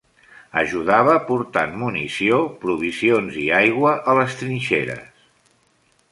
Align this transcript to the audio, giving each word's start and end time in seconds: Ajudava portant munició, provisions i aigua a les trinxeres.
Ajudava 0.59 1.11
portant 1.25 1.75
munició, 1.81 2.39
provisions 2.63 3.37
i 3.43 3.45
aigua 3.61 3.91
a 4.13 4.17
les 4.21 4.33
trinxeres. 4.39 5.29